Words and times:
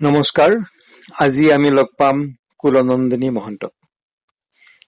নমস্কাৰ 0.00 0.52
আজি 1.14 1.44
আমি 1.52 1.70
লগ 1.70 1.88
পাম 1.98 2.16
কুলনন্দিনী 2.58 3.28
মহন্তক 3.30 3.72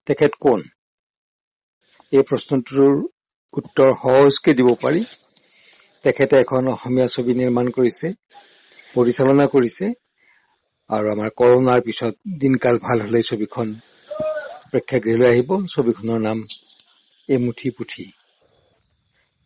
তেখেত 0.07 0.33
কোন? 0.41 0.61
এই 2.13 2.23
প্ৰশ্নটোৰ 2.29 2.93
উত্তৰ 3.55 3.91
সহজকে 4.03 4.55
দিব 4.55 4.69
পাৰি। 4.75 5.03
তেখেতে 6.05 6.35
এখন 6.41 6.63
অসমীয়া 6.69 7.09
ছবি 7.15 7.33
নিৰ্মাণ 7.41 7.67
কৰিছে 7.69 8.07
পৰিচালনা 8.95 9.45
কৰিছে 9.55 9.87
আৰু 10.91 11.07
আমাৰ 11.15 11.29
কৰোণাৰ 11.41 11.81
পিছত 11.81 12.15
দিনকাল 12.41 12.77
ভাল 12.87 12.99
হলে 13.01 13.21
ছবিখন 13.23 13.69
প্ৰেক্ষাগৃহলৈ 14.71 15.29
আহিব। 15.33 15.51
ছবিখনৰ 15.75 16.19
নাম 16.29 16.39
এমুঠি 17.29 17.69
পুথি 17.77 18.07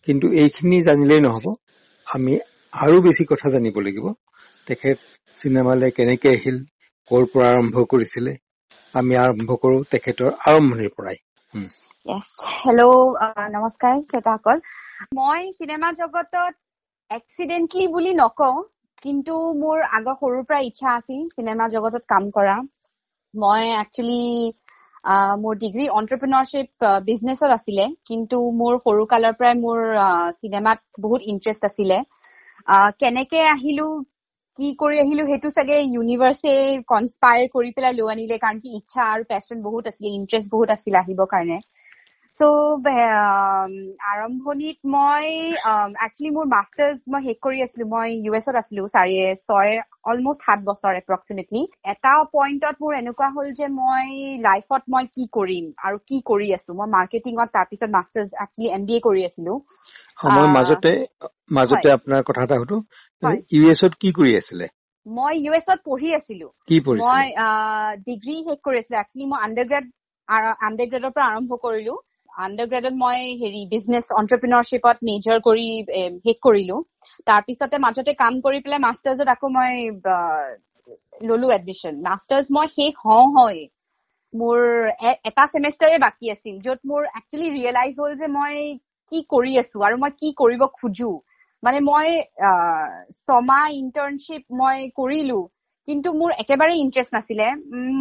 কিন্তু 0.06 0.26
এইখিনি 0.42 0.78
জানিলেই 0.82 1.20
নহব। 1.20 1.46
আমি 2.06 2.32
আৰু 2.72 2.96
বেছি 3.02 3.22
কথা 3.24 3.46
জানিব 3.50 3.76
লাগিব। 3.80 4.06
তেখেত 4.66 4.98
চিনেমালৈ 5.34 5.90
কেনেকে 5.96 6.30
আহিল 6.36 6.56
কৰ 7.10 7.26
পৰা 7.32 7.48
আৰম্ভ 7.50 7.82
কৰিছিলে 7.90 8.32
আমি 8.94 9.18
আৰম্ভ 9.22 9.56
কৰো 9.64 9.76
তেখেতৰ 9.92 10.30
আৰম্ভণিৰ 10.52 10.90
পৰাই। 10.96 11.16
হেল্ল' 12.62 12.94
নমস্কাৰ 13.54 14.00
শ্ৰোতাসকল। 14.06 14.62
মই 15.18 15.50
চিনেমা 15.58 15.90
জগতত 16.00 16.54
এক্সিডেণ্টলি 17.10 17.86
বুলি 17.88 18.14
নকওঁ 18.20 18.56
কিন্তু 19.02 19.34
মোৰ 19.60 19.84
আগৰ 19.98 20.16
সৰুৰ 20.20 20.44
পৰা 20.48 20.60
ইচ্ছা 20.68 20.88
আছিল 20.94 21.20
চিনেমা 21.36 21.68
জগতত 21.74 22.04
কাম 22.08 22.28
কৰা। 22.36 22.56
মই 23.34 23.62
একচুৱেলি 23.76 24.22
মোৰ 25.42 25.54
ডিগ্ৰী 25.58 25.86
অন্টাৰপ্ৰিনৰশ্বিপ 25.98 26.86
বিজনেছত 27.06 27.50
আছিলে 27.56 27.84
কিন্তু 28.06 28.38
মোৰ 28.60 28.78
সৰু 28.84 29.06
কালৰ 29.12 29.38
পৰাই 29.38 29.54
মোৰ 29.60 29.78
চিনেমাত 30.40 30.78
বহুত 31.00 31.20
ইণ্টাৰেষ্ট 31.32 31.62
আছিলে। 31.70 31.98
কেনেকে 33.00 33.40
আহিলো 33.48 33.86
কি 34.58 34.68
কৰি 34.78 34.98
আহিলো 35.00 35.24
সেইটো 35.26 35.48
চাগে 35.52 35.76
ইউনিভাৰ্ছে 35.86 36.52
কনস্পায়াৰ 36.88 37.48
কৰি 37.50 37.70
পেলাই 37.72 37.96
লৈ 37.96 38.06
আনিলে 38.12 38.36
কাৰণ 38.40 38.60
কি 38.60 38.68
ইচ্ছা 38.76 39.02
আৰু 39.08 39.26
পেচন 39.28 39.64
বহুত 39.64 39.92
আছিলে 39.92 40.12
ইণ্টাৰেষ্ট 40.14 40.48
বহুত 40.52 40.68
আছিলে 40.72 40.96
আহিবৰ 41.00 41.28
কাৰণে। 41.30 41.58
চ' 42.40 42.48
আৰম্ভণিত 44.06 44.78
মই 44.86 45.28
একচুৱেলি 45.98 46.30
মোৰ 46.32 46.46
মাষ্টাৰ্ছ 46.48 46.98
মই 47.06 47.22
শেষ 47.26 47.38
কৰি 47.40 47.62
আছিলো 47.62 47.84
মই 47.92 48.08
ইউ 48.18 48.32
এছত 48.34 48.54
আছিলো 48.62 48.82
চাৰি 48.88 49.14
ছয় 49.42 49.72
অলমষ্ট 50.04 50.42
সাত 50.42 50.58
বছৰ 50.64 50.92
এপ্ৰক্সিমেটলি 50.96 51.62
এটা 51.86 52.12
পইণ্টত 52.32 52.74
মোৰ 52.80 52.92
এনেকুৱা 52.98 53.28
হ'ল 53.34 53.48
যে 53.54 53.66
মই 53.74 54.06
লাইফত 54.42 54.82
মই 54.88 55.04
কি 55.12 55.24
কৰিম 55.32 55.64
আৰু 55.84 55.96
কি 56.04 56.20
কৰি 56.24 56.48
আছো। 56.54 56.70
মই 56.74 56.88
মাৰ্কেটিঙত 56.92 57.48
তাৰপিছত 57.52 57.90
masters 57.90 58.30
actually 58.38 58.68
M 58.72 58.82
B 58.86 58.94
A 58.94 59.00
কৰি 59.02 59.20
আছিলো। 59.26 59.52
মই 60.30 60.46
মাজতে 60.52 60.92
মাজতে 61.56 61.88
আপোনাৰ 61.94 62.22
কথা 62.28 62.40
এটা 62.44 62.56
সুধো। 62.60 62.76
ইউ 63.22 63.62
এছত 63.70 63.92
কি 64.00 64.10
কৰি 64.12 64.32
আছিলে? 64.36 64.66
মই 65.06 65.34
ইউ 65.44 65.52
এছত 65.54 65.78
পঢ়ি 65.84 66.08
আছিলো। 66.14 66.46
মই 67.02 67.24
ডিগ্ৰী 68.06 68.36
শেষ 68.46 68.58
কৰি 68.66 68.76
আছিলো। 68.82 68.96
একচুৱেলি 69.00 69.26
মই 69.26 69.38
আণ্ডাৰ 69.46 69.66
গ্ৰেড 69.70 69.86
আণ্ডাৰ 70.66 70.86
গ্ৰেডৰ 70.90 71.12
পৰা 71.16 71.26
আৰম্ভ 71.32 71.50
কৰিলো। 71.64 71.94
আণ্ডাৰ 72.44 72.66
গ্ৰেডত 72.72 72.94
মই 73.02 73.18
হেৰি 73.42 73.62
বিজনেছ 73.74 74.06
অণ্টাৰপ্ৰিনৰশ্বিপত 74.20 74.96
মেজৰ 75.08 75.38
কৰি 75.48 75.66
শেষ 76.24 76.36
কৰিলো। 76.46 76.76
তাৰপিছতে 77.26 77.76
মাজতে 77.78 78.12
কাম 78.22 78.40
কৰি 78.46 78.58
পেলাই 78.64 78.80
মাষ্টাৰ্ছত 78.86 79.28
আকৌ 79.34 79.48
মই 79.56 79.72
ললো 81.30 81.48
এডমিশ্যন 81.50 81.94
মাষ্টাৰ্ছ 82.02 82.46
মই 82.56 82.66
শেষ 82.74 82.92
হওঁ 83.04 83.26
হয় 83.36 83.62
মোৰ 84.32 84.58
এটা 85.30 85.44
ছেমেষ্টাৰে 85.52 85.96
বাকী 85.98 86.26
আছিল 86.34 86.54
য'ত 86.66 86.80
মোৰ 86.90 87.02
একচুৱেলি 87.18 87.48
ৰিয়েলাইজ 87.56 87.92
হ'ল 88.00 88.12
যে 88.20 88.26
মই 88.36 88.54
কি 89.12 89.18
কৰি 89.32 89.52
আছো 89.62 89.76
আৰু 89.86 89.96
মই 90.04 90.12
কি 90.20 90.28
কৰিব 90.42 90.62
খোজো। 90.78 91.10
মানে 91.66 91.78
মই 91.84 92.08
ছমাহ 93.20 93.64
ইণ্টাৰ্ণশ্বিপ 93.76 94.42
মই 94.58 94.76
কৰিলো। 94.98 95.38
কিন্তু 95.88 96.08
মোৰ 96.20 96.30
একেবাৰে 96.42 96.74
ইণ্টাৰেষ্ট 96.78 97.12
নাছিলে। 97.16 97.46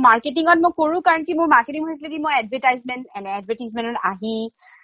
মাৰ্কেটিঙত 0.05 0.57
মই 0.61 0.72
কৰো 0.80 1.02
কাৰণ 1.07 1.22
কি 1.27 1.33
মোৰ 1.39 1.47
মাৰ্কেটিং 1.52 1.81
হৈছিলে 1.88 2.09
কি 2.13 2.19
মই 2.23 2.33
এডভাৰটাইজমেণ্ট 2.38 3.03
এনে 3.17 3.30
এডভাৰটাইজমেণ্টত 3.39 3.97
আহি 4.09 4.35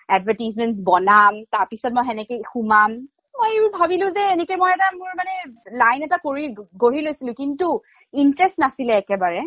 এডভাৰটাইজমেণ্ট 0.09 0.75
বনাম 0.89 1.33
তাৰপিছত 1.51 1.91
মই 1.97 2.06
সেনেকে 2.09 2.35
সোমাম। 2.51 2.91
মই 3.35 3.51
ভাবিলো 3.73 4.07
যে 4.11 4.23
এনেকে 4.31 4.56
মই 4.61 4.72
এটা 4.73 4.88
মোৰ 4.95 5.11
মানে 5.19 5.33
লাইন 5.81 6.00
এটা 6.07 6.17
কৰি 6.23 6.44
গঢ়ি 6.83 7.01
লৈছিলো। 7.07 7.31
কিন্তু 7.38 7.67
ইণ্টাৰেষ্ট 8.13 8.57
নাছিলে 8.63 8.94
একেবাৰে। 8.97 9.41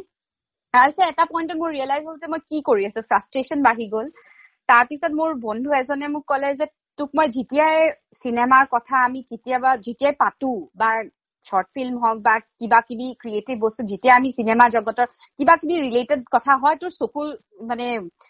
তাৰপিছত 0.74 1.06
এটা 1.06 1.24
পইণ্টত 1.28 1.56
মোৰ 1.58 1.70
ৰিয়েলাইজ 1.72 2.02
হ'ল 2.06 2.16
যে 2.18 2.28
মই 2.32 2.40
কি 2.48 2.58
কৰি 2.68 2.82
আছো। 2.88 3.00
ফ্ৰাষ্ট্ৰেশ্যন 3.04 3.58
বাঢ়ি 3.66 3.86
গ'ল। 3.90 4.06
তাৰপিছত 4.68 5.12
মোৰ 5.18 5.30
বন্ধু 5.40 5.68
এজনে 5.78 6.08
মোক 6.14 6.24
ক'লে 6.26 6.50
যে 6.60 6.66
তোক 6.98 7.10
মই 7.14 7.28
যেতিয়াই 7.30 7.76
চিনেমাৰ 8.22 8.64
কথা 8.70 8.94
আমি 9.04 9.20
কেতিয়াবা 9.30 9.70
যেতিয়াই 9.78 10.14
পাতো 10.18 10.50
বা 10.76 10.90
শ্বৰ্ট 11.46 11.68
ফিল্ম 11.74 11.94
হওক 12.02 12.18
বা 12.22 12.34
কিবা 12.58 12.78
কিবি 12.82 13.06
ক্ৰিয়েটিভ 13.22 13.56
বস্তু 13.60 13.82
যেতিয়া 13.90 14.12
আমি 14.14 14.28
চিনেমা 14.36 14.66
জগতৰ 14.74 15.06
কিবা 15.38 15.54
কিবি 15.56 15.74
ৰিলেটেড 15.80 16.20
কথা 16.30 16.52
হয় 16.62 16.76
তোৰ 16.80 16.92
চকু 16.94 17.24
মানে 17.70 17.86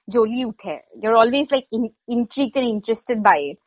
জ্বলি 0.09 0.41
উঠে। 0.45 0.75
You're 1.03 1.15
always 1.17 1.47
like 1.53 1.65
intrigued 2.11 2.51
and 2.57 2.69
interested 2.71 3.19
by 3.23 3.41
it 3.45 3.59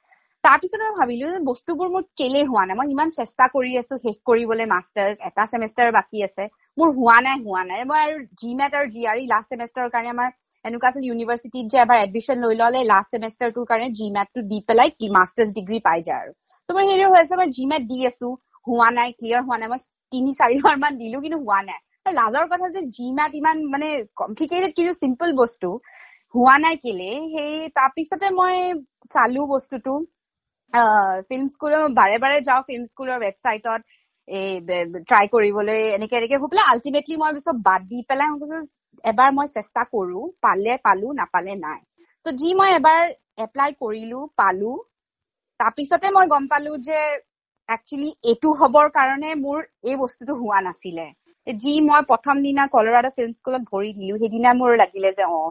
তাৰপিছত 0.43 0.79
মই 0.81 0.93
ভাবিলো 0.97 1.29
যে 1.31 1.39
বস্তুবোৰ 1.45 1.87
মোৰ 1.93 2.03
কেলে 2.19 2.41
হোৱা 2.49 2.63
নাই? 2.67 2.75
মই 2.79 2.87
ইমান 2.93 3.09
চেষ্টা 3.15 3.45
কৰি 3.53 3.71
আছো 3.79 3.93
শেষ 4.03 4.17
কৰিবলৈ 4.29 4.65
মাষ্টাৰ্ছ 4.73 5.17
এটা 5.29 5.43
ছেমেষ্টাৰ 5.51 5.89
বাকী 5.97 6.17
আছে। 6.23 6.43
মোৰ 6.77 6.89
হোৱা 6.99 7.17
নাই 7.25 7.37
হোৱা 7.45 7.63
নাই। 7.71 7.81
মই 7.89 7.99
আৰু 8.05 8.15
জি 8.41 8.49
মেট 8.59 8.71
আৰু 8.79 8.87
জি 8.93 9.01
আৰ 9.11 9.17
ই 9.17 9.25
লাষ্ট 9.33 9.49
ছেমেষ্টাৰৰ 9.53 9.89
কাৰণে 9.93 10.11
আমাৰ 10.15 10.29
এনেকুৱা 10.65 10.89
আছিল 10.89 11.03
ইউনিভাৰ্চিটিত 11.03 11.65
যে 11.71 11.77
এবাৰ 11.81 11.97
এডমিশ্যন 12.01 12.37
লৈ 12.39 12.55
ললে 12.55 12.79
লাষ্ট 12.85 13.09
ছেমেষ্টাৰটোৰ 13.13 13.65
কাৰণে 13.65 13.89
জি 13.91 14.07
মেটটো 14.11 14.43
দি 14.49 14.59
পেলাই 14.67 14.89
মাষ্টাৰ্ছ 15.17 15.49
ডিগ্ৰী 15.53 15.79
পাই 15.83 15.99
যায় 16.01 16.21
আৰু 16.21 16.31
ত' 16.69 16.75
মই 16.77 16.85
হেৰি 16.89 17.05
হৈ 17.05 17.19
আছে 17.21 17.35
মই 17.35 17.67
মেট 17.67 17.83
দি 17.87 17.99
আছো 18.05 18.31
হোৱা 18.67 18.89
নাই 18.91 19.13
ক্লিয়াৰ 19.13 19.41
হোৱা 19.43 19.57
নাই 19.57 19.69
মই 19.69 19.79
তিনি 20.13 20.33
চাৰিবাৰ 20.39 20.75
মান 20.77 20.97
দিলো 20.97 21.21
কিন্তু 21.21 21.39
হোৱা 21.41 21.59
নাই 21.61 21.79
আৰু 22.05 22.15
লাজৰ 22.15 22.45
কথা 22.47 22.67
যে 22.75 22.81
মেট 23.13 23.31
ইমান 23.35 23.63
মানে 23.69 23.87
কমপ্লিকেটেড 24.15 24.75
কিন্তু 24.75 24.93
চিম্পল 24.99 25.29
বস্তু 25.37 25.71
হোৱা 26.33 26.55
নাই 26.59 26.75
কেলে 26.83 27.09
সেই 27.33 27.51
তাৰপিছতে 27.75 28.27
মই 28.33 28.55
চালো 29.11 29.45
বস্তুটো 29.47 29.93
ফিল্ম 31.29 31.47
স্কুলৰ 31.51 31.83
বাৰে 31.97 32.17
বাৰে 32.23 32.37
যাওঁ 32.43 32.61
ফিল্ম 32.63 32.83
স্কুলৰ 32.85 33.17
ৱেবছাইটত 33.21 33.81
এই 34.27 34.49
ট্ৰাই 35.03 35.25
কৰিবলৈ 35.33 35.81
এনেকে 35.91 36.15
এনেকে 36.17 36.37
হৈ 36.37 36.47
পেলাই 36.51 36.65
আল্টিমেটলি 36.71 37.15
মই 37.17 37.31
চব 37.43 37.57
বাদ 37.63 37.81
দি 37.89 37.99
পেলাই 38.09 38.27
মই 38.31 38.39
কৈছো 38.41 38.57
এবাৰ 39.03 39.29
মই 39.33 39.47
চেষ্টা 39.53 39.81
কৰো 39.91 40.21
পালে 40.41 40.73
পালো 40.83 41.07
নাপালে 41.19 41.53
নাই। 41.59 41.79
চ' 42.25 42.35
যি 42.39 42.49
মই 42.59 42.69
এবাৰ 42.75 43.01
এপ্লাই 43.45 43.69
কৰিলো 43.79 44.19
পালো 44.37 44.71
তাৰপিছতে 45.59 46.07
মই 46.11 46.25
গম 46.27 46.43
পালো 46.47 46.71
যে 46.83 46.97
একচুৱেলি 47.69 48.09
এইটো 48.23 48.49
হবৰ 48.59 48.85
কাৰণে 48.91 49.29
মোৰ 49.37 49.59
এই 49.83 49.95
বস্তুটো 49.95 50.33
হোৱা 50.41 50.59
নাছিলে। 50.61 51.07
যি 51.47 51.73
মই 51.81 52.01
প্ৰথম 52.11 52.35
দিনা 52.43 52.63
কলৰাডো 52.73 53.09
ফিল্ম 53.15 53.31
স্কুলত 53.33 53.63
ভৰি 53.71 53.91
দিলো 53.99 54.13
সেইদিনা 54.17 54.51
মোৰ 54.53 54.71
লাগিলে 54.77 55.09
যে 55.13 55.23
অ 55.31 55.41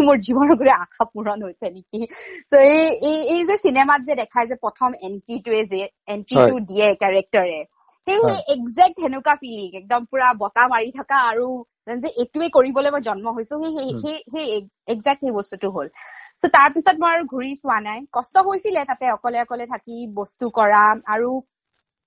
মোৰ 0.00 0.16
জীৱনৰ 0.26 0.52
গোটেই 0.52 0.74
আশা 0.76 1.04
পূৰণ 1.08 1.38
হৈছে 1.42 1.66
নেকি? 1.70 2.00
ত' 2.50 2.54
এই 3.06 3.18
এই 3.32 3.40
যে 3.48 3.56
চিনেমাত 3.64 4.00
যে 4.08 4.14
দেখাই 4.22 4.44
যে 4.46 4.56
প্ৰথম 4.64 4.90
এণ্ট্ৰিটোৱে 5.02 5.62
যে 5.72 5.80
এণ্ট্ৰিটো 6.08 6.56
দিয়ে 6.70 6.86
কেৰেক্টাৰে 7.02 7.58
সেই 8.06 8.20
একজেক্ট 8.54 8.96
সেনেকুৱা 9.00 9.34
ফিলিং 9.36 9.68
একদম 9.74 10.00
পুৰা 10.10 10.28
বতাহ 10.38 10.66
মাৰি 10.68 10.90
থকা 10.92 11.16
আৰু 11.30 11.46
যে 11.96 12.08
এইটোৱে 12.14 12.46
কৰিবলৈ 12.50 12.90
মই 12.90 13.02
জন্ম 13.02 13.26
হৈছো 13.36 13.54
সেই 13.76 13.88
সেই 14.32 14.46
একজেক্ট 14.88 15.20
সেই 15.20 15.32
বস্তুটো 15.32 15.68
হ'ল। 15.70 15.88
চ' 16.40 16.52
তাৰপিছত 16.52 16.96
মই 16.98 17.10
আৰু 17.12 17.24
ঘূৰি 17.32 17.50
চোৱা 17.56 17.78
নাই। 17.80 17.98
কষ্ট 18.12 18.34
হৈছিলে 18.48 18.80
তাতে 18.84 19.04
অকলে 19.10 19.38
অকলে 19.40 19.64
থাকি 19.66 19.96
বস্তু 20.14 20.44
কৰা 20.54 20.82
আৰু 21.14 21.30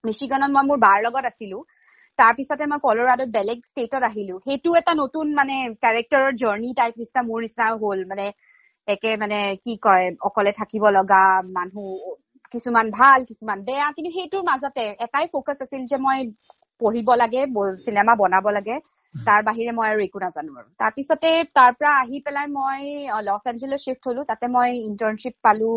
মিচিগানত 0.03 0.51
মই 0.55 0.63
মোৰ 0.67 0.79
বাৰ 0.79 0.97
লগত 1.05 1.25
আছিলো। 1.25 1.57
তাৰপিছতে 2.19 2.63
মই 2.67 2.79
কলৰাডত 2.83 3.29
বেলেগ 3.31 3.59
ষ্টেটত 3.65 4.03
আহিলো। 4.03 4.35
সেইটো 4.45 4.69
এটা 4.75 4.93
নতুন 4.93 5.25
মানে 5.35 5.55
কেৰেক্টাৰৰ 5.83 6.31
জাৰ্ণি 6.41 6.69
টাইপ 6.75 6.93
নিচিনা 6.97 7.21
মোৰ 7.27 7.39
নিচিনা 7.41 7.67
হ'ল। 7.81 7.99
মানে 8.07 8.25
একে 8.87 9.11
মানে 9.17 9.37
কি 9.63 9.73
কয় 9.81 10.05
অকলে 10.21 10.51
থাকিব 10.59 10.83
লগা 10.97 11.21
মানুহ 11.51 12.15
কিছুমান 12.53 12.85
ভাল 12.93 13.19
কিছুমান 13.29 13.59
বেয়া 13.67 13.87
কিন্তু 13.95 14.09
সেইটোৰ 14.15 14.43
মাজতে 14.45 14.83
এটাই 15.05 15.25
ফকাচ 15.33 15.57
আছিল 15.65 15.81
যে 15.91 15.97
মই 16.05 16.19
পঢ়িব 16.81 17.09
লাগে 17.21 17.41
চিনেমা 17.85 18.13
বনাব 18.21 18.45
লাগে। 18.57 18.75
তাৰ 19.15 19.41
বাহিৰে 19.47 19.71
মই 19.77 19.87
আৰু 19.91 19.99
একো 20.03 20.19
নাজানো 20.23 20.51
আৰু। 20.59 20.67
তাৰপিছতে 20.77 21.29
তাৰ 21.57 21.71
পৰা 21.77 21.91
আহি 22.01 22.17
পেলাই 22.25 22.47
মই 22.51 22.81
লছ 23.27 23.43
এঞ্জেলেছ 23.51 23.79
শ্বিফ্ট 23.85 24.03
হলো। 24.09 24.21
তাতে 24.29 24.45
মই 24.55 24.69
ইণ্টাৰ্ণশ্বিপ 24.81 25.35
পালো 25.43 25.71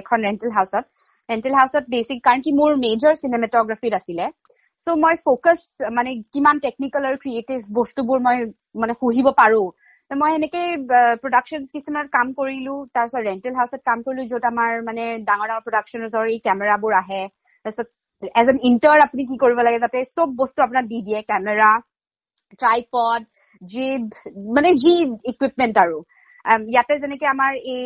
এখন 0.00 0.18
ৰেণ্টেল 0.26 0.50
হাউচত 0.52 0.84
ৰেণ্টেল 1.28 1.54
হাউচত 1.54 1.84
বেচিক 1.88 2.18
কাৰণ 2.26 2.40
কি 2.44 2.50
মোৰ 2.58 2.70
মেজৰ 2.84 3.14
চিনেমেটগ্ৰাফিত 3.22 3.92
আছিলে। 4.00 4.24
চ' 4.86 4.94
মই 4.98 5.14
ফকাচ 5.24 5.60
মানে 5.96 6.10
কিমান 6.32 6.56
টেকনিকেল 6.64 7.02
আৰু 7.08 7.16
ক্ৰিয়েটিভ 7.24 7.58
বস্তুবোৰ 7.78 8.18
মই 8.22 8.36
মানে 8.82 8.94
পুহিব 9.02 9.26
পাৰো। 9.40 9.62
মই 10.12 10.32
এনেকে 10.34 10.60
প্ৰডাকশ্যন 11.22 11.62
কিছুমান 11.72 12.06
কাম 12.12 12.26
কৰিলো 12.38 12.72
তাৰপিছত 12.94 13.20
ৰেণ্টেল 13.26 13.54
হাউচত 13.54 13.80
কাম 13.84 13.98
কৰিলো 14.06 14.24
য'ত 14.32 14.44
আমাৰ 14.44 14.70
মানে 14.88 15.04
ডাঙৰ 15.28 15.46
ডাঙৰ 15.50 15.62
প্ৰডাকশ্যনৰ 15.66 16.26
এই 16.32 16.38
কেমেৰাবোৰ 16.46 16.92
আহে। 16.98 17.22
তাৰপিছত 17.66 17.88
এজ 18.34 18.46
এন 18.48 18.58
ইণ্টাৰ 18.70 18.98
আপুনি 19.00 19.22
কি 19.30 19.36
কৰিব 19.36 19.58
লাগে 19.60 19.78
তাতে 19.78 20.04
চব 20.10 20.28
বস্তু 20.36 20.58
আপোনাক 20.62 20.84
দি 20.92 20.98
দিয়ে 21.06 21.20
কেমেৰা 21.22 21.70
ট্ৰাইপড 22.60 23.20
জিব 23.62 24.02
মানে 24.56 24.74
যি 24.82 24.92
ইকুইপমেণ্ট 25.32 25.76
আৰু। 25.78 25.98
ইয়াতে 26.68 26.94
যেনেকে 26.98 27.26
আমাৰ 27.26 27.52
এই 27.72 27.84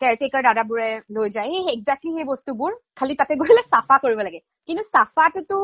কেয়াৰটেকাৰ 0.00 0.42
দাদাবোৰে 0.42 0.88
লৈ 1.10 1.28
যায় 1.30 1.48
সেই 1.50 1.74
একজেক্টলি 1.74 2.10
সেই 2.16 2.26
বস্তুবোৰ 2.32 2.70
খালি 2.96 3.14
তাতে 3.20 3.32
গ'লে 3.42 3.62
চাফা 3.72 3.96
কৰিব 4.04 4.20
লাগে। 4.20 4.40
কিন্তু 4.68 4.82
চাফাটোতো 4.94 5.58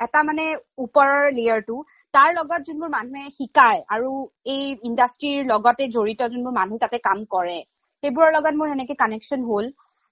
এটা 0.00 0.20
মানে 0.22 0.44
ওপৰৰ 0.84 1.14
লেয়াৰটো 1.38 1.76
তাৰ 2.14 2.30
লগত 2.34 2.60
যোনবোৰ 2.66 2.90
মানুহে 2.92 3.28
শিকায় 3.34 3.80
আৰু 3.88 4.10
এই 4.46 4.64
ইণ্ডাষ্ট্ৰীৰ 4.88 5.40
লগতে 5.46 5.84
জড়িত 5.96 6.20
যোনবোৰ 6.32 6.54
মানুহ 6.54 6.76
তাতে 6.84 6.98
কাম 7.04 7.18
কৰে 7.30 7.58
সেইবোৰৰ 8.02 8.30
লগত 8.36 8.54
মোৰ 8.54 8.68
সেনেকে 8.70 8.94
কানেকশ্যন 8.98 9.40
হ'ল। 9.48 9.66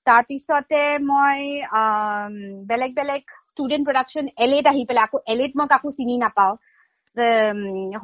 তাৰপিছতে 0.07 0.81
মই 1.05 1.39
বেলেগ 2.69 2.91
বেলেগ 2.95 3.23
ষ্টুডেণ্ট 3.51 3.85
প্ৰডাকশ্যন 3.89 4.25
এল 4.45 4.53
এত 4.59 4.67
আহি 4.73 4.83
পেলাই 4.89 5.05
আকৌ 5.07 5.19
এল 5.33 5.41
এত 5.47 5.53
মই 5.59 5.67
কাকো 5.75 5.89
চিনি 5.97 6.15
নাপাওঁ। 6.19 6.55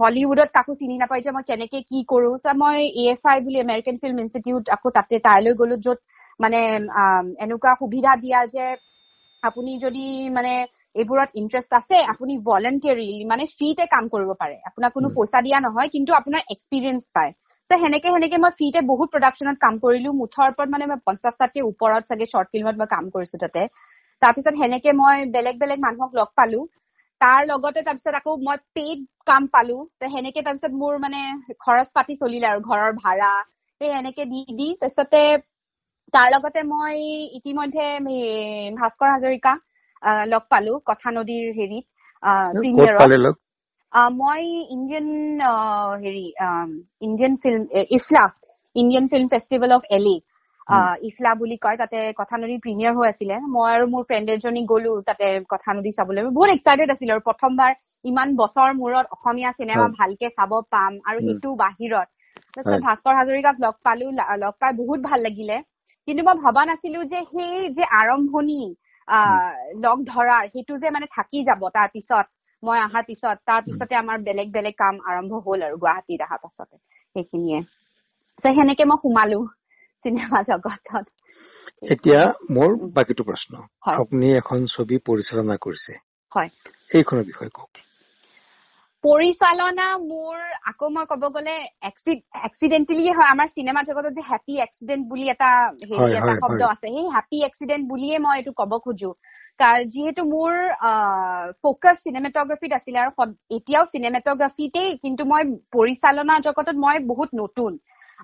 হলিউডত 0.01 0.51
কাকো 0.55 0.73
চিনি 0.81 0.95
নাপাওঁ 0.99 1.21
যে 1.21 1.31
মই 1.31 1.45
কেনেকে 1.51 1.79
কি 1.91 1.99
কৰো। 2.13 2.31
মই 2.63 2.79
এ 2.95 3.05
এফ 3.13 3.23
আই 3.27 3.39
বুলি 3.45 3.59
আমেৰিকান 3.61 3.97
ফিল্ম 4.03 4.17
ইনষ্টিটিউট 4.21 4.65
আকৌ 4.77 4.89
তাতে 4.99 5.15
তাইলৈ 5.27 5.53
গলো 5.61 5.75
য'ত 5.79 5.99
মানে 6.41 6.59
এনেকুৱা 7.45 7.73
সুবিধা 7.83 8.13
দিয়া 8.25 8.41
যে 8.55 8.65
আপুনি 9.45 9.73
যদি 9.81 10.05
মানে 10.33 10.53
এইবোৰত 10.97 11.31
ইণ্টাৰেষ্ট 11.35 11.73
আছে 11.75 11.97
আপুনি 12.13 12.33
ভলেণ্টিয়াৰি 12.45 13.09
মানে 13.27 13.45
ফ্ৰীতে 13.53 13.85
কাম 13.89 14.05
কৰিব 14.09 14.31
পাৰে। 14.39 14.57
আপোনাক 14.65 14.91
কোনো 14.93 15.09
পইচা 15.17 15.39
দিয়া 15.47 15.59
নহয় 15.61 15.89
কিন্তু 15.89 16.11
আপোনাৰ 16.15 16.43
এক্সপিৰিয়েঞ্চ 16.55 17.03
পায়। 17.17 17.31
চ' 17.71 17.81
সেনেকে 17.83 18.09
সেনেকে 18.09 18.37
মই 18.39 18.53
ফ্ৰীতে 18.59 18.81
বহুত 18.91 19.09
প্ৰডাকশ্যনত 19.11 19.57
কাম 19.61 19.75
কৰিলো। 19.81 20.11
মুঠৰ 20.21 20.47
ওপৰত 20.49 20.69
মানে 20.71 20.85
মই 20.87 20.99
পঞ্চাছটাতকে 21.05 21.61
ওপৰত 21.65 22.03
চাগে 22.09 22.27
শ্বৰ্ট 22.27 22.49
ফিল্মত 22.53 22.75
মই 22.77 22.89
কাম 22.91 23.05
কৰিছো 23.15 23.37
তাতে। 23.41 23.63
তাৰপিছত 24.23 24.55
সেনেকে 24.57 24.91
মই 24.95 25.17
বেলেগ 25.35 25.55
বেলেগ 25.59 25.79
মানুহক 25.81 26.11
লগ 26.15 26.29
পালো। 26.37 26.61
তাৰ 27.21 27.41
লগতে 27.47 27.81
তাৰপিছত 27.83 28.15
আকৌ 28.15 28.33
মই 28.43 28.57
পেইড 28.75 29.01
কাম 29.27 29.43
পালো। 29.49 29.77
সেনেকে 30.07 30.41
তাৰপিছত 30.43 30.73
মোৰ 30.81 30.95
মানে 30.99 31.21
খৰচ 31.65 31.89
পাতি 31.95 32.15
চলিলে 32.17 32.47
আৰু 32.49 32.61
ঘৰৰ 32.67 32.93
ভাড়া। 32.99 33.33
সেই 33.81 33.91
সেনেকে 33.91 34.25
দি 34.27 34.41
দি 34.59 34.69
তাৰপিছতে 34.81 35.23
তাৰ 36.13 36.29
লগতে 36.35 36.61
মই 36.65 36.97
ইতিমধ্যে 37.39 37.87
ভাস্কৰ 38.79 39.09
হাজৰিকা 39.11 39.53
লগ 40.33 40.43
পালো 40.51 40.73
কথা 40.87 41.09
নদীৰ 41.11 41.47
হেৰিত 41.59 41.85
মই 44.15 44.43
ইণ্ডিয়ান 44.75 45.09
হেৰি 46.05 46.27
Indian 47.07 47.35
film 47.43 47.63
IFFLA 47.97 48.23
Indian 48.77 49.07
film 49.09 49.27
festival 49.29 49.71
of 49.73 49.83
L 49.91 50.07
IFFLA 51.09 51.31
বুলি 51.41 51.57
কয় 51.65 51.77
তাতে 51.83 51.99
কথা 52.21 52.35
নদী 52.37 52.57
প্ৰিমিয়াৰ 52.65 52.95
হৈ 52.99 53.07
আছিলে। 53.09 53.37
মই 53.55 53.69
আৰু 53.75 53.85
মোৰ 53.95 54.03
ফ্ৰেণ্ড 54.09 54.27
এজনী 54.37 54.63
গলো 54.73 54.93
তাতে 55.09 55.27
কথা 55.49 55.71
নদী 55.77 55.91
চাবলৈ। 55.99 56.21
বহুত 56.39 56.51
এক্সাইটেড 56.57 56.89
আছিলো 56.95 57.11
আৰু 57.17 57.23
প্ৰথমবাৰ 57.29 57.71
ইমান 58.05 58.29
বছৰ 58.41 58.69
মূৰত 58.81 59.07
অসমীয়া 59.17 59.51
চিনেমা 59.59 59.87
ভালকে 59.99 60.27
চাব 60.37 60.53
পাম 60.75 60.93
আৰু 61.09 61.19
সেইটো 61.27 61.49
বাহিৰত। 61.63 62.09
তাৰপিছত 62.55 62.81
ভাস্কৰ 62.87 63.15
হাজৰিকাক 63.21 63.57
লগ 63.65 63.75
পালো 63.87 64.07
লগ 64.45 64.55
পাই 64.61 64.73
বহুত 64.81 65.01
ভাল 65.11 65.21
লাগিলে। 65.29 65.57
কিন্তু 66.09 66.23
মই 66.25 66.37
ভবা 66.41 66.63
নাছিলো 66.65 67.01
যে 67.05 67.19
সেই 67.25 67.53
যে 67.71 67.85
আৰম্ভণি 68.01 68.63
লগ 69.81 69.99
ধৰাৰ 70.05 70.45
সেইটো 70.53 70.75
যে 70.77 70.89
মানে 70.91 71.07
থাকি 71.17 71.39
যাব 71.45 71.63
তাৰ 71.69 71.89
পিছত 71.93 72.27
মই 72.63 72.79
অহাৰ 72.79 73.05
পিছত 73.07 73.37
তাৰ 73.47 73.61
পিছতে 73.65 73.95
আমাৰ 73.95 74.17
বেলেগ 74.23 74.49
বেলেগ 74.53 74.75
কাম 74.79 74.95
আৰম্ভ 75.07 75.33
হল 75.47 75.61
আৰু 75.63 75.77
গুৱাহাটীত 75.79 76.21
অহাৰ 76.21 76.41
পাছতে 76.43 76.77
সেইখিনিয়ে। 77.15 77.59
সেনেকে 78.43 78.85
মই 78.85 78.99
সোমালো 79.03 79.41
চিনেমা 80.05 80.41
জগতত। 80.43 81.07
এতিয়া 81.91 82.21
মোৰ 82.51 82.71
বাকীটো 82.97 83.23
প্ৰশ্ন 83.25 83.53
আপুনি 83.95 84.27
এখন 84.37 84.59
ছবি 84.75 84.97
পৰিচালনা 85.07 85.57
কৰিছে। 85.57 85.93
এইখনৰ 86.91 87.25
বিষয়ে 87.25 87.51
কওক। 87.55 87.73
পৰিচালনা 89.05 89.87
মোৰ 90.03 90.37
আকৌ 90.71 90.89
মই 90.93 91.05
কব 91.09 91.25
গলে 91.33 91.55
এক্সিডেণ্টেলিয়ে 91.89 93.13
হয় 93.17 93.31
আমাৰ 93.31 93.49
চিনেমা 93.57 93.81
জগতত 93.89 94.13
যে 94.19 94.23
হেপী 94.29 94.55
এক্সিডেণ্ট 94.67 95.03
বুলি 95.11 95.25
এটা 95.33 95.51
হেৰি 95.91 96.13
এটা 96.21 96.35
শব্দ 96.43 96.61
আছে 96.69 96.87
সেই 96.87 97.07
হেপী 97.17 97.39
এক্সিডেণ্ট 97.49 97.83
বুলিয়ে 97.91 98.17
মই 98.19 98.35
এইটো 98.39 98.53
কব 98.61 98.73
খোজো। 98.87 99.11
যিহেতু 99.93 100.23
মোৰ 100.31 100.53
ফকাছ 101.63 101.97
চিনেমেটগ্ৰাফীত 102.05 102.73
আছিলে 102.79 102.99
আৰু 103.03 103.11
এতিয়াও 103.59 103.85
চিনেমেটগ্ৰাফীতেই 103.93 104.89
কিন্তু 105.05 105.23
মই 105.33 105.43
পৰিচালনা 105.77 106.35
জগতত 106.47 106.77
মই 106.85 106.97
বহুত 107.11 107.31
নতুন। 107.43 107.73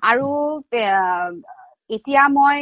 আৰু 0.09 0.27
এতিয়া 1.89 2.23
মই 2.37 2.57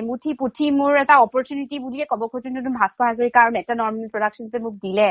এমুঠি 0.00 0.30
পুঠি 0.40 0.66
মোৰ 0.78 0.92
এটা 1.02 1.14
অপৰচুনিটি 1.24 1.76
বুলিয়ে 1.84 2.04
কব 2.12 2.22
খোজো 2.32 2.48
ভাস্কৰ 2.80 3.04
হাজৰিকা 3.10 3.38
আৰু 3.44 3.50
মেটা 3.56 3.74
নৰ্মেল 3.80 4.08
প্ৰডাকশ্যনছে 4.14 4.58
মোক 4.64 4.74
দিলে। 4.84 5.08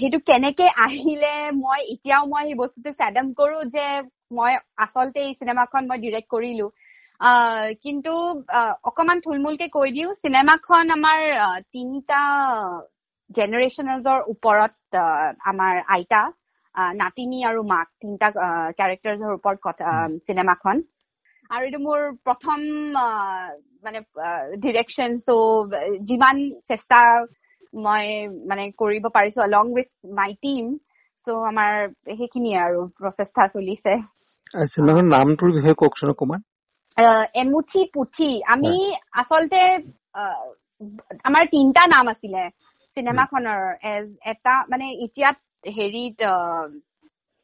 সেইটো 0.00 0.18
কেনেকে 0.28 0.66
আহিলে 0.86 1.32
মই 1.56 1.80
এতিয়াও 1.94 2.24
মই 2.32 2.44
সেই 2.46 2.56
বস্তুটো 2.62 2.90
ফেডম 3.00 3.26
কৰো 3.38 3.58
যে 3.74 3.84
মই 4.38 4.52
আচলতে 4.84 5.18
এই 5.26 5.32
চিনেমাখন 5.38 5.82
মই 5.90 5.98
ডিৰেক্ট 6.04 6.28
কৰিলো। 6.34 6.66
কিন্তু 7.84 8.12
অকমান 8.90 9.18
থুলমূলকে 9.26 9.66
কৈ 9.76 9.88
দিওঁ 9.96 10.10
চিনেমাখন 10.22 10.84
আমাৰ 10.96 11.18
তিনিটা 11.74 12.20
জেনেৰেশ্যনজৰ 13.30 14.18
ওপৰত 14.32 14.72
আমাৰ 15.50 15.74
আইতা 15.96 16.22
নাতিনী 17.00 17.38
আৰু 17.50 17.60
মাক 17.72 17.86
তিনিটা 18.00 18.28
কেৰেক্টাৰ্ছৰ 18.78 19.32
ওপৰত 19.38 19.58
চিনেমাখন। 20.26 20.76
আৰু 21.50 21.62
এইটো 21.66 21.80
মোৰ 21.86 22.00
প্ৰথম 22.26 22.58
মানে 23.84 23.98
ডিৰেকশ্যন 24.64 25.10
চ' 25.26 26.00
যিমান 26.08 26.36
চেষ্টা 26.68 27.00
মই 27.74 28.06
মানে 28.46 28.62
কৰিব 28.76 29.04
পাৰিছো 29.14 29.42
অলং 29.42 29.64
উইথ 29.72 29.90
মাই 30.14 30.32
টিম 30.42 30.64
চ' 31.26 31.36
আমাৰ 31.46 31.72
সেইখিনিয়ে 32.16 32.58
আৰু 32.58 32.80
প্ৰচেষ্টা 32.98 33.42
চলিছে। 33.46 33.92
নামটোৰ 35.10 35.50
বিষয়ে 35.52 35.74
কওকচোন 35.74 36.10
অকমান 36.10 36.40
এমুঠি 37.34 37.84
পুথি 37.94 38.30
আমি 38.46 38.72
আচলতে 39.12 39.60
আমাৰ 41.24 41.44
তিনটা 41.50 41.82
নাম 41.86 42.08
আছিলে 42.08 42.42
চিনেমাখনৰ। 42.96 43.60
এটা 44.24 44.54
মানে 44.70 44.86
এতিয়াত 45.04 45.36
হেৰিত 45.68 46.20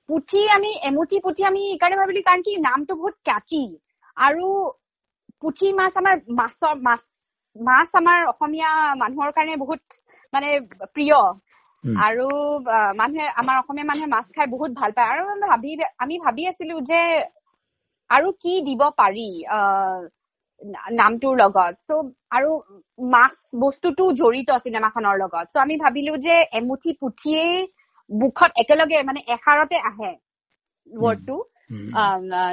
পুথি 0.08 0.40
আমি 0.48 0.70
এমুঠি 0.82 1.16
পুথি 1.20 1.42
আমি 1.44 1.62
সেইকাৰণে 1.66 1.96
ভাবিলো 1.96 2.20
কাৰণ 2.20 2.40
কি 2.42 2.52
নামটো 2.60 2.92
বহুত 2.94 3.16
কেচি 3.24 3.62
আৰু 4.16 4.46
পুঠি 5.40 5.72
মাছ 5.72 5.92
আমাৰ 5.96 6.14
মাছৰ 6.38 6.74
মাছ 6.82 7.02
মাছ 7.56 7.88
আমাৰ 7.94 8.18
অসমীয়া 8.26 8.70
মানুহৰ 8.96 9.30
কাৰণে 9.32 9.56
বহুত 9.56 9.82
মানে 10.32 10.48
প্ৰিয়। 10.94 11.18
আৰু 12.02 12.26
মানুহে 12.96 13.26
আমাৰ 13.40 13.56
অসমীয়া 13.58 13.86
মানুহে 13.86 14.08
মাছ 14.08 14.26
খাই 14.30 14.46
বহুত 14.50 14.70
ভাল 14.74 14.90
পায়। 14.92 15.08
আৰু 15.12 15.22
ভাবি 15.44 15.70
আমি 15.98 16.14
ভাবি 16.24 16.42
আছিলো 16.48 16.74
যে 16.90 17.00
আৰু 18.10 18.28
কি 18.42 18.52
দিব 18.66 18.82
পাৰি 18.98 19.28
নামটোৰ 20.94 21.34
লগত। 21.36 21.72
চ' 21.80 21.90
আৰু 22.30 22.50
মাছ 22.98 23.34
বস্তুটো 23.64 24.04
জড়িত 24.12 24.50
চিনেমাখনৰ 24.64 25.16
লগত। 25.18 25.44
চ' 25.52 25.56
আমি 25.56 25.74
ভাবিলো 25.76 26.12
যে 26.18 26.34
এমুঠি 26.52 26.90
পুঠিয়েই 27.00 27.56
বুকত 28.10 28.50
একেলগে 28.56 28.98
মানে 29.02 29.20
এষাৰতে 29.34 29.76
আহে 29.90 30.12
ৱৰ্ডটো 30.90 31.36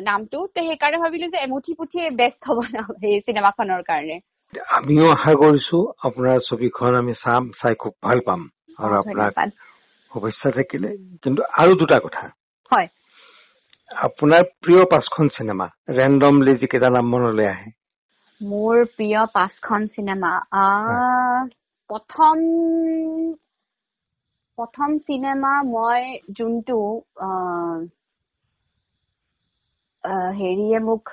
নামটো। 0.03 0.39
সেইকাৰণে 0.56 0.98
ভাবিলো 0.98 1.27
যে 1.30 1.39
এমুঠি 1.42 1.74
পুঠিয়ে 1.80 2.06
বেষ্ট 2.20 2.42
হব 2.50 2.60
ন 2.68 2.77
সেই 3.01 3.20
চিনেমাখনৰ 3.27 3.82
কাৰণে। 3.89 4.18
আমিও 4.60 5.06
আশা 5.12 5.34
কৰিছো 5.34 5.78
আপোনাৰ 6.04 6.38
ছবিখন 6.48 6.96
আমি 6.96 7.14
চাম 7.14 7.44
চাই 7.52 7.76
খুব 7.76 7.94
ভাল 8.04 8.20
পাম। 8.20 8.42
আৰু 8.80 8.94
আপোনাক 8.98 9.34
শুভেচ্ছা 10.12 10.50
থাকিলে 10.52 10.90
কিন্তু 11.24 11.42
আৰু 11.58 11.72
দুটা 11.76 11.98
কথা। 12.00 12.24
হয়। 12.72 12.88
আপোনাৰ 13.92 14.44
প্ৰিয় 14.62 14.84
পাঁচখন 14.86 15.28
চিনেমা 15.28 15.68
ৰেণ্ডমলি 15.90 16.54
যিকেইটা 16.56 16.90
নাম 16.90 17.06
মনলৈ 17.10 17.46
আহে। 17.46 17.70
মোৰ 18.42 18.76
প্ৰিয় 18.98 19.22
পাঁচখন 19.34 19.88
চিনেমা 19.88 20.32
প্ৰথম 21.90 22.36
প্ৰথম 24.58 24.98
চিনেমা 24.98 25.54
মই 25.64 26.02
যোনটো 26.32 26.80
হেৰিয়ে 30.38 30.80
মোক 30.80 31.04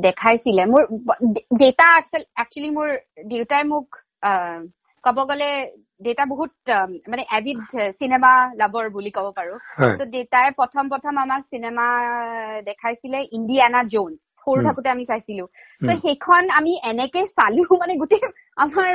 দেখাইছিলে 0.00 0.62
মোৰ 0.66 0.82
দেউতা 1.60 1.86
একচুৱেলি 2.36 2.70
মোৰ 2.70 2.88
দেউতাই 3.26 3.62
মোক 3.64 3.86
কব 5.04 5.18
গলে 5.26 5.48
দেউতা 6.00 6.24
বহুত 6.24 6.52
মানে 7.08 7.22
এভিড 7.38 7.58
চিনেমা 7.98 8.32
লাভৰ 8.56 8.84
বুলি 8.90 9.10
কব 9.10 9.26
পাৰো। 9.36 9.54
দেউতাই 10.06 10.46
প্ৰথম 10.58 10.84
প্ৰথম 10.92 11.14
আমাক 11.18 11.42
চিনেমা 11.50 11.86
দেখাইছিলে 12.66 13.18
ইণ্ডিয়ানা 13.32 13.80
জোনছ 13.88 14.18
সৰু 14.46 14.60
থাকোতে 14.62 14.88
আমি 14.90 15.04
চাইছিলো। 15.04 15.44
ত 15.82 15.88
সেইখন 16.02 16.42
আমি 16.58 16.72
এনেকে 16.84 17.20
চালো 17.36 17.62
মানে 17.82 17.94
গোটেই 17.96 18.22
আমাৰ 18.56 18.90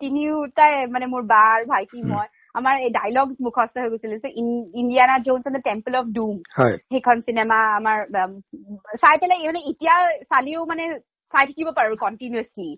তিনিওটাই 0.00 0.74
মানে 0.92 1.06
মোৰ 1.12 1.22
বা 1.26 1.40
আৰু 1.52 1.64
ভাইটি 1.66 1.98
মই। 2.08 2.26
আমাৰ 2.56 2.74
এই 2.84 2.90
ডাইলগ 2.90 3.26
মুখস্থ 3.46 3.74
হৈ 3.82 3.88
গৈছিলে 3.92 4.16
Indiana 4.80 5.16
Jones 5.26 5.44
and 5.46 5.58
Temple 5.64 5.92
of 6.00 6.06
Doom 6.12 6.34
সেইখন 6.90 7.16
চিনেমা 7.26 7.58
আমাৰ 7.78 7.98
চাই 9.02 9.16
পেলাই 9.20 9.46
মানে 9.46 9.60
এতিয়া 9.70 9.94
চালিও 10.30 10.60
মানে 10.66 10.84
চাই 11.34 11.44
থাকিব 11.46 11.68
পাৰো 11.78 11.94
কণ্টিনিউচলি 11.96 12.70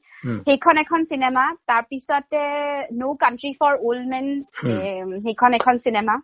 সেইখন 0.47 0.75
এখন 0.83 1.01
চিনেমা 1.11 1.45
তাৰপিছতে 1.71 2.43
No' 2.95 3.19
Country 3.23 3.51
for 3.61 3.73
Old 3.87 4.05
Men 4.13 4.27
সেইখন 5.27 5.51
এখন 5.55 5.75
চিনেমা 5.85 6.15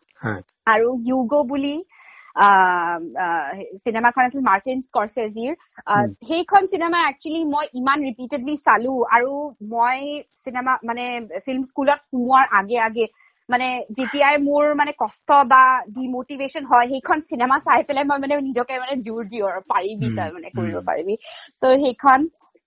আৰু 0.67 0.89
ইউগো 1.09 1.41
বুলি 1.53 1.75
চিনেমাখন 3.83 4.23
আছিল 4.25 4.41
মাৰ্টিন 4.47 4.79
স্কৰচেজিৰ। 4.87 5.53
সেইখন 6.29 6.63
চিনেমা 6.73 6.99
একচুৱেলি 7.09 7.43
মই 7.51 7.67
ইমান 7.81 7.99
ৰিপিটেডলি 8.07 8.55
চালো 8.65 8.95
আৰু 9.19 9.37
মই 9.75 10.01
চিনেমা 10.45 10.73
মানে 10.85 11.05
ফিল্ম 11.47 11.63
স্কুলত 11.71 12.01
সোমোৱাৰ 12.11 12.45
আগে 12.61 12.81
আগে 12.89 13.07
মানে 13.49 13.67
যেতিয়াই 13.91 14.37
মোৰ 14.43 14.65
মানে 14.75 14.93
কষ্ট 14.99 15.29
বা 15.47 15.63
ডিমটিভেশ্যন 15.91 16.65
হয় 16.67 16.87
সেইখন 16.89 17.19
চিনেমা 17.29 17.57
চাই 17.61 17.81
পেলাই 17.85 18.05
মই 18.05 18.19
মানে 18.21 18.35
নিজকে 18.43 18.75
মানে 18.79 18.95
জোৰ 19.03 19.23
দিওঁ 19.29 19.49
আৰু 19.51 19.61
পাৰিবি 19.69 20.09
তই 20.17 20.31
মানে 20.33 20.49
কৰিব। 20.53 20.77
পাৰিবি 20.85 21.15
চ' 21.61 21.75
সেইখন 21.81 22.19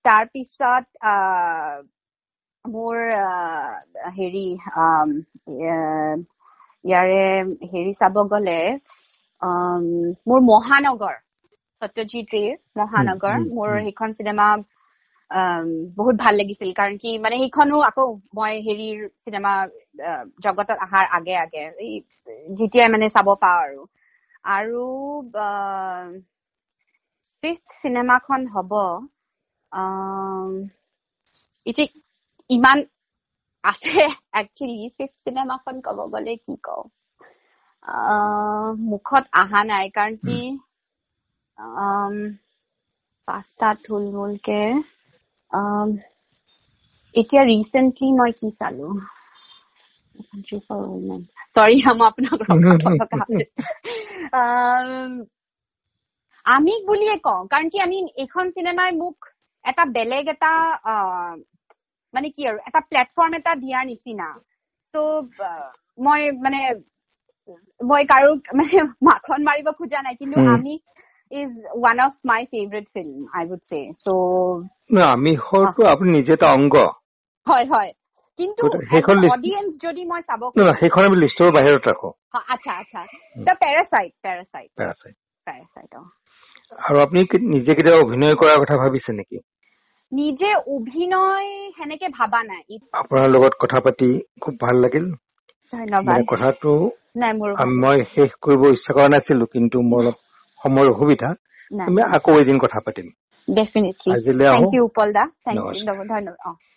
তাৰপিছত 0.06 0.86
মোৰ 2.66 2.96
হেৰি 4.16 4.48
ইয়াৰে 6.86 7.24
হেৰি 7.72 7.94
চাব 7.96 8.16
গলে 8.30 8.60
মোৰ 10.28 10.40
মহানগৰ 10.48 11.16
সত্যজিৎ 11.82 12.28
ৰেৰ 12.32 12.54
মহানগৰ 12.76 13.38
মোৰ। 13.50 13.70
সেইখন 13.86 14.10
চিনেমা 14.14 14.48
বহুত 15.98 16.16
ভাল 16.20 16.34
লাগিছিল। 16.36 16.70
কাৰণ 16.74 16.94
কি 16.98 17.12
মানে 17.20 17.36
সেইখনো 17.42 17.78
আকৌ 17.86 18.06
মই 18.34 18.54
হেৰিৰ 18.64 18.98
চিনেমা 19.20 19.54
জগতত 20.44 20.78
অহাৰ 20.80 21.06
আগে 21.18 21.36
আগে 21.40 21.64
যেতিয়াই 22.58 22.90
মানে 22.94 23.10
চাব 23.12 23.28
পাওঁ 23.42 23.60
আৰু। 23.64 23.82
আৰু 24.52 24.86
ফিফ্থ 27.44 27.68
চিনেমাখন 27.82 28.42
হব 28.54 28.72
ইমান 32.50 32.78
আছে 33.64 33.92
একচুৱেলি 34.34 34.88
ফিফ্থ 34.98 35.16
চিনেমাখন 35.24 35.76
কব 35.84 36.00
গলে 36.12 36.34
কি 36.40 36.56
কওঁ? 36.64 36.84
মুখত 38.90 39.24
অহা 39.42 39.62
নাই। 39.66 39.86
কাৰণ 39.94 40.14
কি 40.22 40.40
পাঁচটা 43.28 43.70
থুলমুলকে 43.84 44.62
এতিয়া 47.16 47.44
ৰিচেণ্টলি 47.44 48.08
মই 48.20 48.32
কি 48.40 48.48
চালো? 48.60 48.88
চৰি 51.56 51.78
মই 52.00 52.08
আপোনাক 52.08 52.40
আমিক 56.46 56.82
বুলিয়ে 56.90 57.16
কওঁ 57.24 57.42
কাৰণ 57.52 57.68
কি 57.70 57.78
আমি 57.80 57.98
এইখন 58.24 58.46
চিনেমাই 58.52 58.92
মোক 58.98 59.18
এটা 59.66 59.84
বেলেগ 59.96 60.26
এটা 60.28 60.52
মানে 62.14 62.28
কি 62.36 62.42
আৰু 62.50 62.58
এটা 62.68 62.80
প্লেটফৰ্ম 62.90 63.32
এটা 63.40 63.54
দিয়াৰ 63.64 63.84
নিচিনা। 63.86 64.28
চ' 64.94 64.96
মই 66.00 66.22
মানে 66.46 66.60
মই 67.82 68.04
কাৰো 68.12 68.30
মানে 68.60 68.76
মাখন 69.08 69.40
মাৰিব 69.50 69.68
খোজা 69.78 70.00
নাই 70.02 70.16
কিন্তু। 70.16 70.38
আমি 70.56 70.74
is 71.32 71.52
one 71.72 72.00
of 72.00 72.14
my 72.26 72.46
favourite 72.46 72.86
film 72.94 73.28
I 73.34 73.44
would 73.46 73.60
say 73.60 73.80
so' 73.94 74.08
ন, 74.94 74.98
আমিষৰটো 75.00 75.82
আপুনি 75.88 76.12
নিজে 76.12 76.34
এটা 76.34 76.48
অংগ। 76.48 76.76
হয় 77.48 77.66
হয়। 77.66 77.92
কিন্তু 78.40 78.64
অডিয়েন্স 79.32 79.78
যদি 79.82 80.06
মই 80.06 80.22
চাব 80.22 80.42
ন 80.58 80.62
ন, 80.64 80.72
সেইখন 80.74 81.04
আমি 81.04 81.18
লিষ্টৰ 81.18 81.52
বাহিৰত 81.52 81.82
ৰাখো। 81.88 82.10
আচ্ছা 82.48 82.72
আচ্ছা। 82.72 83.02
The 83.38 83.54
parasite 83.56 84.12
parasite 84.24 84.70
parasite 84.78 85.16
parasite 85.48 85.92
অ। 85.96 86.04
আৰু 86.88 86.98
আপুনি 87.00 87.22
নিজে 87.42 87.76
কেতিয়াবা 87.76 88.04
অভিনয় 88.04 88.36
কৰাৰ 88.36 88.58
কথা 88.62 88.78
ভাবিছে 88.78 89.14
নেকি? 89.14 89.38
নিজে 90.12 90.56
অভিনয় 90.56 91.72
সেনেকে 91.72 92.08
ভাবা 92.10 92.44
নাই। 92.44 92.78
আপোনাৰ 92.94 93.28
লগত 93.30 93.54
কথা 93.60 93.80
পাতি 93.80 94.10
খুব 94.42 94.54
ভাল 94.62 94.76
লাগিল। 94.76 95.06
ধন্যবাদ। 95.74 96.22
কথাটো 96.28 96.92
আম- 97.58 97.80
মই 97.82 98.04
শেষ 98.16 98.30
কৰিব 98.42 98.62
ইচ্ছা 98.66 98.94
কৰা 98.94 99.10
নাছিলো 99.10 99.46
কিন্তু 99.46 99.82
মোৰ 99.82 100.00
অলপ 100.00 100.18
সময়ৰ 100.68 100.94
অসুবিধা 100.94 101.30
আমি 101.72 102.02
আকৌ 102.12 102.32
এদিন 102.40 102.58
কথা 102.60 102.80
পাতিম। 102.80 103.08
ডেফিনেটলি 103.48 104.12
আজিলৈ 104.14 104.46
থেংক 104.48 105.64
আহো 106.46 106.68